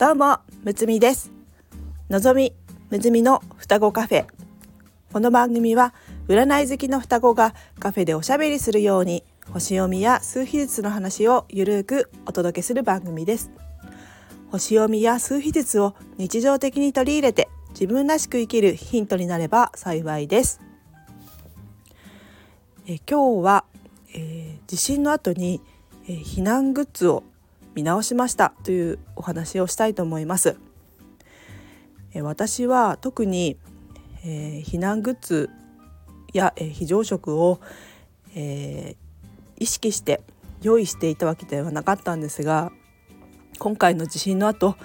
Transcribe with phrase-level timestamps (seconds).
[0.00, 1.30] どうもむつみです。
[2.08, 2.54] のぞみ
[2.88, 4.26] むつみの双子カフェ。
[5.12, 5.92] この番組は
[6.26, 13.50] 占い好きの双子がカフェでおしゃべりするように星読みや数秘術の話をゆるくお届けする番組です。
[14.50, 20.62] 星読みや数秘術を日常的に取り入れて自分らしく生きるヒントになれば幸いです。
[22.86, 23.64] え今日は、
[24.14, 25.60] えー、地震の後に、
[26.08, 27.22] えー、避難グッズを
[27.74, 30.56] 見直しましたというお話をしたいと思います。
[32.22, 33.56] 私は特に、
[34.24, 35.48] え、避難グッズ
[36.32, 37.60] や、え、非常食を、
[38.34, 38.96] え、
[39.56, 40.22] 意識して
[40.62, 42.72] 用意していたわけではなかったんですが
[43.58, 44.76] 今回の地震の後、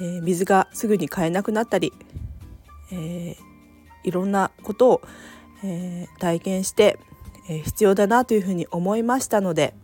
[0.00, 1.92] え、水がすぐに買えなくなったり、
[2.90, 3.36] え
[4.02, 5.02] いろんなことを、
[5.62, 6.98] え体験して、
[7.48, 9.74] え必要だなというふうに思いましたので、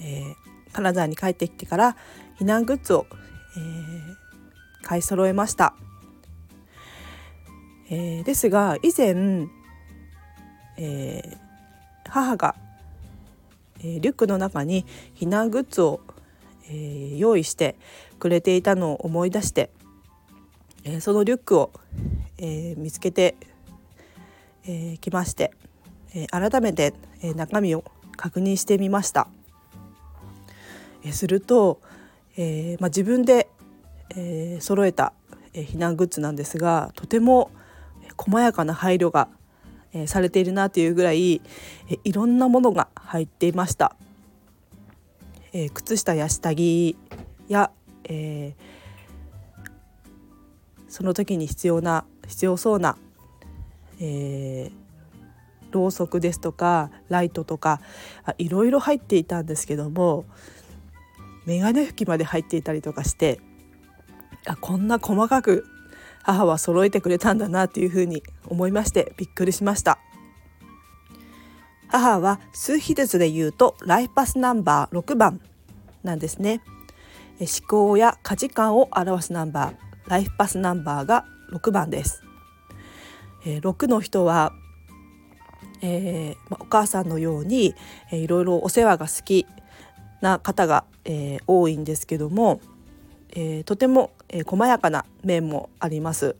[0.00, 0.34] え
[0.74, 1.96] 金沢に帰ってきてから
[2.38, 3.06] 避難グッズを、
[3.56, 5.74] えー、買い揃えました、
[7.90, 9.46] えー、ですが以前、
[10.76, 11.38] えー、
[12.10, 12.54] 母が、
[13.82, 14.84] えリュックの中に
[15.16, 16.00] 避難グッズを、
[16.70, 17.76] え用意して
[18.18, 19.70] くれていたのを思い出して、
[20.84, 21.70] えそのリュックを、
[22.38, 23.36] え見つけて
[24.62, 25.52] き、えー、まして、
[26.14, 27.84] え改めて、え中身を
[28.16, 29.28] 確認してみました。
[31.12, 31.80] すると、
[32.36, 33.48] えー、まあ、自分で、
[34.16, 35.12] えー、揃えた、
[35.52, 37.52] え避難グッズなんですがとても
[38.16, 39.28] 細やかな配慮が、
[39.92, 41.40] えされているなというぐらい、
[41.88, 43.96] えいろんなものが入っていました。
[45.52, 46.96] え靴下や下着
[47.48, 47.70] や、
[48.04, 48.54] え
[50.88, 52.96] その時に必要な必要そうな、
[54.00, 57.80] えー、ろうそくですとかライトとか
[58.38, 60.24] いろいろ入っていたんですけども
[61.46, 63.40] 眼鏡拭きまで入っていたりとかして
[64.46, 65.66] あこんな細かく
[66.22, 69.98] 母は揃えてくれたんだなっていうふうに思いましてびっくりしました。
[71.88, 75.40] 母は数比術で言うとライフパスナンバー6番
[76.02, 76.62] なんですね。
[77.38, 79.74] 思考や価値観を表すナンバー
[80.08, 82.22] ライフパスナンバーが6番です。
[83.44, 84.52] 6の人は
[85.82, 87.74] えー、お母さんのように、
[88.10, 89.46] え、いろいろお世話が好き
[90.22, 92.60] な方が、えー、多いんですけども、
[93.30, 96.36] えー、とても、えー、細やかな面もあります。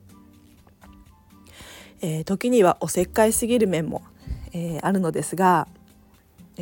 [2.00, 4.02] えー、時にはおせっかいすぎる面も、
[4.52, 5.66] えー、あるのですが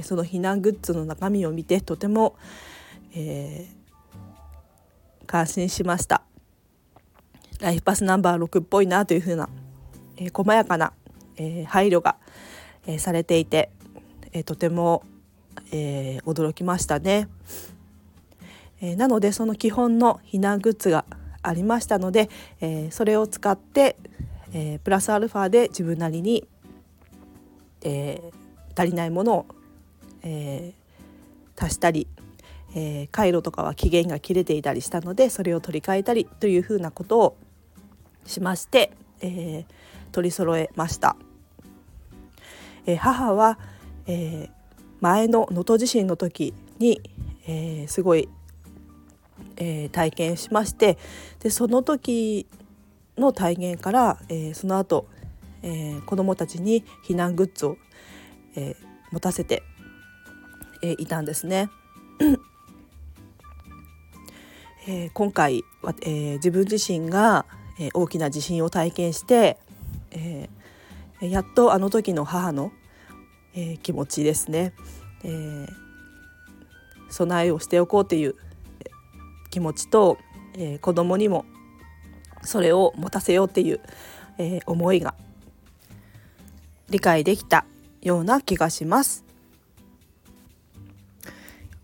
[0.03, 2.37] その避難グッズの中身を見てとても、
[3.15, 6.23] えー、感心しました
[7.61, 9.49] ライフパスナンバー6っぽいなというふうな、
[10.17, 10.93] えー、細やかな、
[11.37, 12.17] えー、配慮が、
[12.87, 13.71] えー、されていて、
[14.33, 15.03] えー、とても、
[15.73, 17.29] えー、驚きましたね、
[18.83, 21.05] えー、なのでその基本の避難グッズが
[21.41, 22.29] ありましたので、
[22.61, 23.97] えー、それを使って、
[24.53, 26.47] えー、プラスアルファで自分なりに、
[27.83, 28.21] え、
[28.77, 29.47] 足りないものを、
[30.23, 30.73] え、
[31.57, 32.09] 足したり、
[32.75, 37.37] えー、回路とかは期限が切れていたりしたのでそれを取り替えたりというふうなことを
[38.25, 39.65] しまして、え、
[40.11, 41.17] 取り揃えました。
[42.87, 43.59] え、母は、
[44.07, 44.51] え、
[45.01, 47.01] 前の能登地震の時に、
[47.47, 48.29] え、すごい、
[49.63, 50.99] えー、体験しまして
[51.41, 52.49] でその時
[53.17, 55.07] の体験から、えー、その後、
[55.63, 57.77] えー、子どもたちに避難グッズを、
[58.57, 58.77] えー、
[59.13, 59.63] 持たせて、
[60.83, 61.71] えー、いたんですね。
[64.89, 67.47] えー、今回は、えー、自分自身が、
[67.79, 69.59] えー、大きな地震を体験して、
[70.11, 72.73] えー、やっとあの時の母の
[73.55, 74.73] えー、気持ちですね、
[75.25, 75.69] えー、
[77.11, 78.35] 備えをしておこうという
[79.53, 80.19] 気持ちと、
[80.55, 81.45] えー、子供にも
[82.43, 83.81] それを持たせようっていう、
[84.39, 85.15] えー、思いが
[86.89, 87.67] 理解できた
[88.01, 89.25] ような気がします。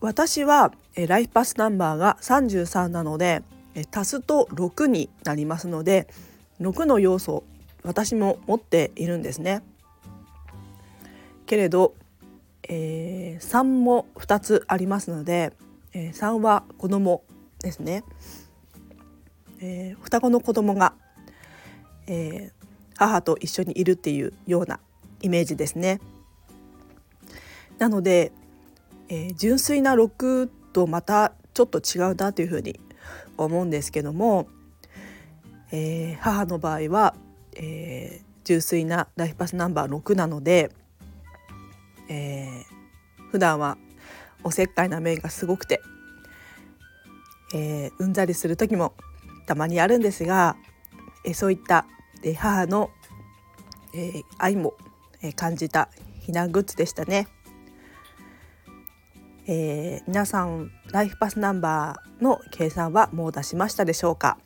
[0.01, 3.43] 私はえライフパスナンバーが33なので
[3.75, 6.09] え足すと6になりますので
[6.61, 7.45] 6の要素
[7.83, 9.63] 私も持っているんですね。
[11.47, 11.95] けれど、
[12.69, 15.53] えー、3も2つありますので、
[15.93, 17.23] えー、3は子供
[17.61, 18.05] ですね、
[19.61, 20.95] えー、双子の子供が、
[22.07, 22.53] えー、
[22.97, 24.81] 母と一緒にいるっていうような
[25.21, 26.01] イメージですね。
[27.79, 28.33] なので、
[29.09, 32.79] えー、純粋な6とまたちょっと違うなというふうに
[33.37, 34.49] 思うんですけども、
[35.71, 37.15] えー、母の場合は、
[37.55, 40.71] えー、純粋なライフパスナンバー6なので、
[42.09, 43.77] えー、普段は
[44.45, 45.81] おせっかいな面がすごくて、
[47.55, 48.95] えー、うんざりする時も
[49.47, 50.57] たまにあるんですが、
[51.25, 51.87] えー、そういった、
[52.23, 52.91] えー、母の、
[53.95, 54.75] え、愛も、
[55.23, 55.89] え、感じた
[56.27, 57.27] 避難グッズでしたね。
[59.47, 64.37] え、皆さんライフパスナンバーの計算はもう出しましたでしょうか、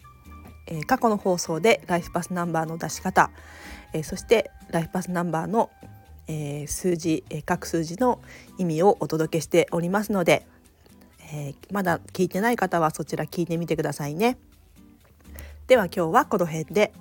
[0.68, 3.30] え、過去の放送でライフパスナンバーの出し方、
[3.92, 5.70] え、そしてライフパスナンバーの、
[6.28, 8.20] え数字、え各数字の
[8.58, 10.46] 意味をお届けしておりますので、
[11.32, 14.36] えまだ聞いてない方はそちら聞いてみてくださいね。
[15.66, 16.92] では今日はこの辺で。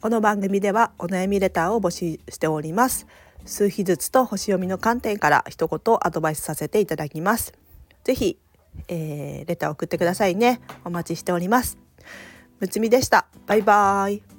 [0.00, 3.06] この番組ではお悩みレターを募集しております。
[3.46, 7.54] 数日ずつと星読みの観点から一言アドバイスさせていただきます。
[8.04, 8.38] ぜひ、
[8.88, 10.60] えー、レター送ってくださいね。
[10.84, 11.78] お待ちしております。
[12.60, 13.26] むつみでした。
[13.46, 14.33] バイバーイ。